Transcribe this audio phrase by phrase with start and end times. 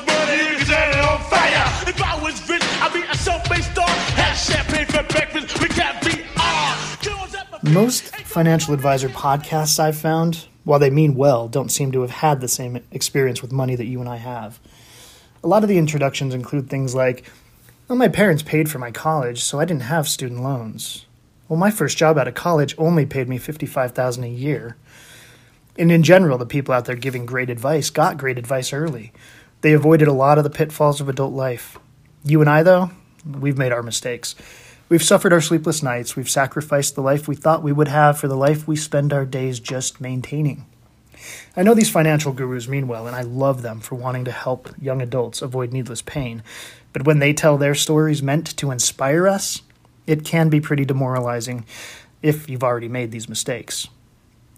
[0.00, 1.88] much money you can set it on fire.
[1.88, 3.88] If I was rich, I'd be a self-made star.
[3.88, 5.60] Have champagne for breakfast.
[5.60, 6.24] We can't be
[7.72, 12.40] most financial advisor podcasts I've found, while they mean well, don't seem to have had
[12.40, 14.60] the same experience with money that you and I have.
[15.42, 17.24] A lot of the introductions include things like,
[17.88, 21.06] well, my parents paid for my college, so I didn't have student loans.
[21.48, 24.76] Well, my first job out of college only paid me 55000 a year.
[25.78, 29.12] And in general, the people out there giving great advice got great advice early.
[29.60, 31.78] They avoided a lot of the pitfalls of adult life.
[32.24, 32.90] You and I, though,
[33.24, 34.34] we've made our mistakes.
[34.88, 36.14] We've suffered our sleepless nights.
[36.14, 39.24] We've sacrificed the life we thought we would have for the life we spend our
[39.24, 40.66] days just maintaining.
[41.56, 44.70] I know these financial gurus mean well, and I love them for wanting to help
[44.80, 46.42] young adults avoid needless pain.
[46.92, 49.62] But when they tell their stories meant to inspire us,
[50.06, 51.64] it can be pretty demoralizing
[52.22, 53.88] if you've already made these mistakes.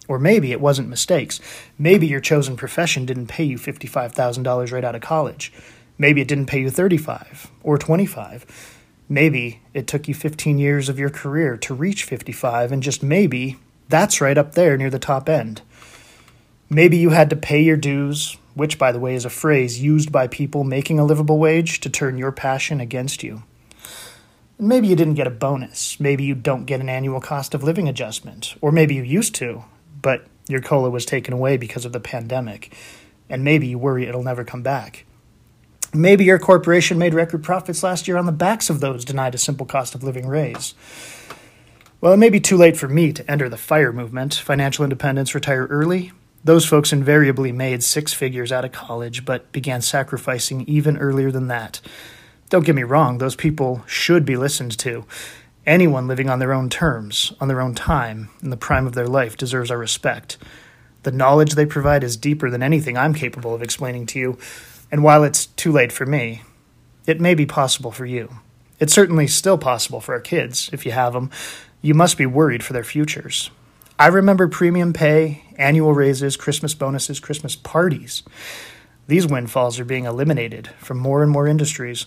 [0.08, 1.40] Or maybe it wasn't mistakes.
[1.78, 5.52] Maybe your chosen profession didn't pay you $55,000 right out of college.
[5.98, 8.74] Maybe it didn't pay you 35 or 25
[9.08, 13.56] Maybe it took you 15 years of your career to reach 55, and just maybe
[13.88, 15.62] that's right up there near the top end.
[16.68, 20.12] Maybe you had to pay your dues, which, by the way, is a phrase used
[20.12, 23.44] by people making a livable wage to turn your passion against you.
[24.60, 25.98] maybe you didn't get a bonus.
[26.00, 28.56] Maybe you don't get an annual cost of living adjustment.
[28.60, 29.64] Or maybe you used to,
[30.00, 32.74] but your COLA was taken away because of the pandemic.
[33.28, 35.04] And maybe you worry it'll never come back.
[35.94, 39.38] Maybe your corporation made record profits last year on the backs of those denied a
[39.38, 40.74] simple cost of living raise.
[42.00, 45.34] Well, it may be too late for me to enter the FIRE movement, financial independence,
[45.34, 46.12] retire early.
[46.44, 51.48] Those folks invariably made six figures out of college, but began sacrificing even earlier than
[51.48, 51.80] that.
[52.50, 55.04] Don't get me wrong, those people should be listened to.
[55.68, 59.06] Anyone living on their own terms, on their own time, in the prime of their
[59.06, 60.38] life deserves our respect.
[61.02, 64.38] The knowledge they provide is deeper than anything I'm capable of explaining to you,
[64.90, 66.40] and while it's too late for me,
[67.06, 68.36] it may be possible for you.
[68.80, 71.30] It's certainly still possible for our kids, if you have them.
[71.82, 73.50] You must be worried for their futures.
[73.98, 78.22] I remember premium pay, annual raises, Christmas bonuses, Christmas parties.
[79.06, 82.06] These windfalls are being eliminated from more and more industries.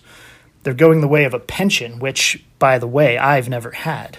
[0.62, 4.18] They're going the way of a pension, which, by the way, I've never had.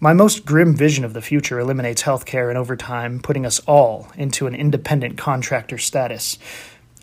[0.00, 4.46] My most grim vision of the future eliminates healthcare and overtime, putting us all into
[4.46, 6.38] an independent contractor status.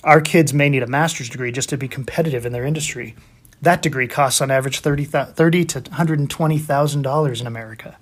[0.04, 3.16] Our kids may need a master's degree just to be competitive in their industry.
[3.62, 7.98] That degree costs on average 30, 30 to $120,000 in America.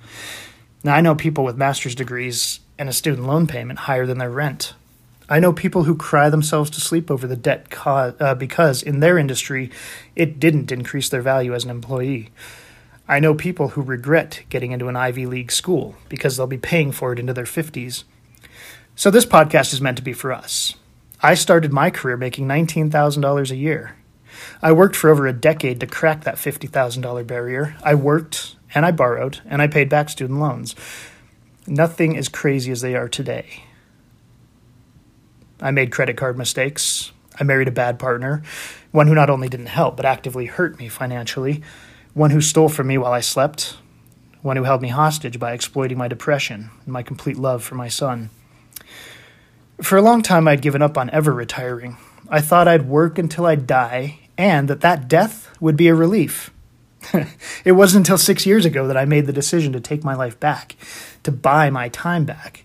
[0.83, 4.29] Now, I know people with master's degrees and a student loan payment higher than their
[4.29, 4.73] rent.
[5.29, 8.99] I know people who cry themselves to sleep over the debt co- uh, because in
[8.99, 9.71] their industry
[10.15, 12.29] it didn't increase their value as an employee.
[13.07, 16.91] I know people who regret getting into an Ivy League school because they'll be paying
[16.91, 18.03] for it into their 50s.
[18.95, 20.75] So, this podcast is meant to be for us.
[21.21, 23.95] I started my career making $19,000 a year.
[24.61, 27.75] I worked for over a decade to crack that $50,000 barrier.
[27.83, 30.75] I worked and I borrowed and I paid back student loans.
[31.65, 33.63] Nothing as crazy as they are today.
[35.63, 37.13] I made credit card mistakes.
[37.39, 38.43] I married a bad partner,
[38.91, 41.63] one who not only didn't help, but actively hurt me financially,
[42.13, 43.77] one who stole from me while I slept,
[44.41, 47.87] one who held me hostage by exploiting my depression and my complete love for my
[47.87, 48.29] son.
[49.81, 51.97] For a long time, I'd given up on ever retiring.
[52.29, 56.51] I thought I'd work until I'd die, and that that death would be a relief.
[57.65, 60.39] it wasn't until six years ago that I made the decision to take my life
[60.39, 60.75] back,
[61.23, 62.62] to buy my time back.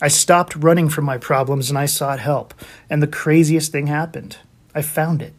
[0.00, 2.52] I stopped running from my problems and I sought help,
[2.90, 4.36] and the craziest thing happened.
[4.74, 5.32] I found it.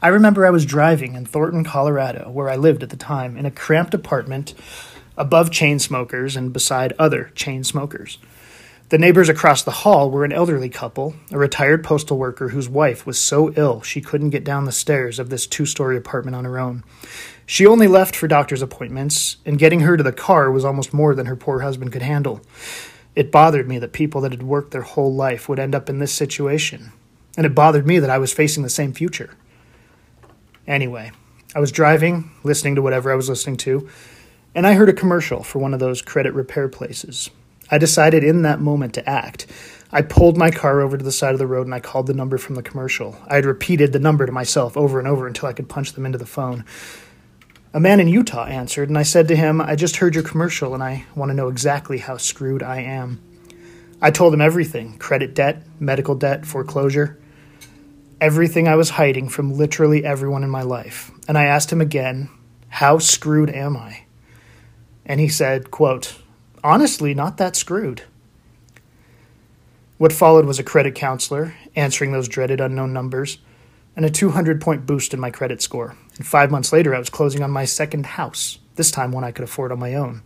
[0.00, 3.44] I remember I was driving in Thornton, Colorado, where I lived at the time, in
[3.44, 4.54] a cramped apartment
[5.16, 8.18] above chain smokers and beside other chain smokers.
[8.90, 13.04] The neighbors across the hall were an elderly couple, a retired postal worker whose wife
[13.04, 16.44] was so ill she couldn't get down the stairs of this two story apartment on
[16.44, 16.84] her own.
[17.44, 21.16] She only left for doctor's appointments, and getting her to the car was almost more
[21.16, 22.40] than her poor husband could handle.
[23.16, 25.98] It bothered me that people that had worked their whole life would end up in
[25.98, 26.92] this situation,
[27.36, 29.34] and it bothered me that I was facing the same future.
[30.66, 31.10] Anyway,
[31.54, 33.88] I was driving, listening to whatever I was listening to,
[34.54, 37.30] and I heard a commercial for one of those credit repair places.
[37.70, 39.46] I decided in that moment to act.
[39.90, 42.14] I pulled my car over to the side of the road and I called the
[42.14, 43.16] number from the commercial.
[43.26, 46.06] I had repeated the number to myself over and over until I could punch them
[46.06, 46.64] into the phone.
[47.76, 50.72] A man in Utah answered, and I said to him, I just heard your commercial
[50.72, 53.20] and I want to know exactly how screwed I am.
[54.00, 57.18] I told him everything credit debt, medical debt, foreclosure,
[58.18, 61.10] everything I was hiding from literally everyone in my life.
[61.28, 62.30] And I asked him again,
[62.70, 64.06] How screwed am I?
[65.04, 66.16] And he said, quote,
[66.64, 68.04] honestly not that screwed.
[69.98, 73.36] What followed was a credit counselor answering those dreaded unknown numbers
[73.96, 75.96] and a 200 point boost in my credit score.
[76.16, 79.32] And five months later, I was closing on my second house this time one I
[79.32, 80.22] could afford on my own.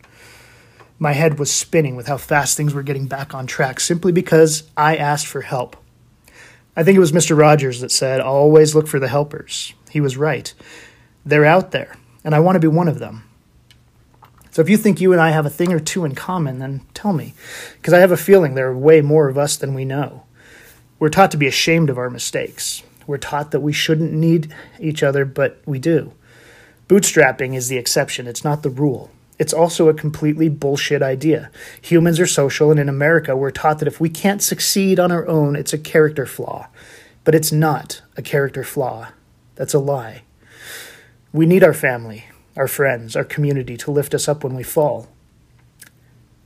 [0.99, 4.65] My head was spinning with how fast things were getting back on track simply because
[4.77, 5.77] I asked for help.
[6.77, 7.37] I think it was Mr.
[7.37, 9.73] Rogers that said, always look for the helpers.
[9.91, 10.53] He was right.
[11.25, 13.25] They're out there, and I want to be one of them.
[14.51, 16.83] So if you think you and I have a thing or two in common, then
[16.93, 17.35] tell me,
[17.77, 20.25] because I have a feeling there are way more of us than we know.
[20.99, 22.83] We're taught to be ashamed of our mistakes.
[23.11, 26.12] We're taught that we shouldn't need each other, but we do.
[26.87, 29.11] Bootstrapping is the exception, it's not the rule.
[29.37, 31.51] It's also a completely bullshit idea.
[31.83, 35.27] Humans are social, and in America, we're taught that if we can't succeed on our
[35.27, 36.69] own, it's a character flaw.
[37.25, 39.09] But it's not a character flaw.
[39.57, 40.23] That's a lie.
[41.33, 42.27] We need our family,
[42.57, 45.09] our friends, our community to lift us up when we fall.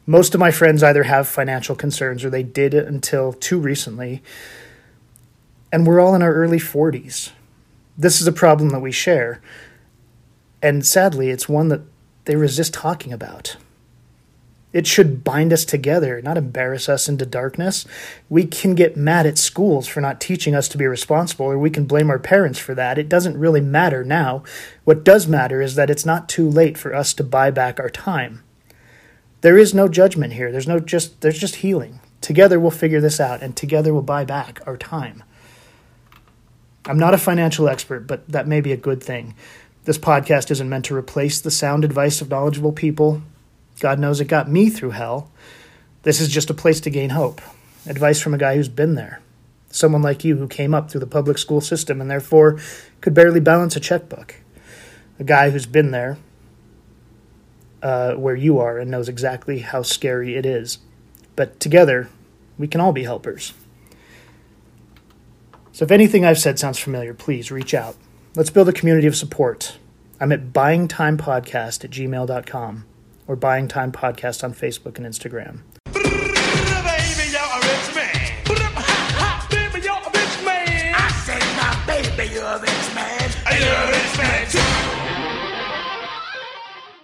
[0.07, 4.23] Most of my friends either have financial concerns or they did it until too recently.
[5.75, 7.33] And we're all in our early 40s.
[7.99, 9.43] This is a problem that we share.
[10.63, 11.81] And sadly, it's one that
[12.27, 13.57] they resist talking about.
[14.73, 17.87] It should bind us together, not embarrass us into darkness.
[18.29, 21.71] We can get mad at schools for not teaching us to be responsible, or we
[21.71, 22.97] can blame our parents for that.
[22.97, 24.45] It doesn't really matter now.
[24.85, 27.91] What does matter is that it's not too late for us to buy back our
[27.91, 28.45] time.
[29.41, 30.53] There is no judgment here.
[30.53, 31.99] There's no just there's just healing.
[32.21, 35.25] Together we'll figure this out and together we'll buy back our time.
[36.87, 39.35] I'm not a financial expert, but that may be a good thing.
[39.85, 43.23] This podcast isn't meant to replace the sound advice of knowledgeable people.
[43.81, 45.31] God knows it got me through hell.
[46.03, 47.41] This is just a place to gain hope.
[47.87, 49.21] Advice from a guy who's been there.
[49.71, 52.59] Someone like you who came up through the public school system and therefore
[53.01, 54.37] could barely balance a checkbook.
[55.19, 56.19] A guy who's been there
[57.83, 60.79] uh, where you are and knows exactly how scary it is.
[61.35, 62.09] But together,
[62.59, 63.55] we can all be helpers.
[65.75, 67.97] So if anything I've said sounds familiar, please reach out.
[68.37, 69.77] Let's build a community of support.
[70.21, 72.85] I'm at buyingtimepodcast at gmail.com
[73.27, 75.63] or Buying Time Podcast on Facebook and Instagram.
[81.87, 85.04] Baby, you're a rich man.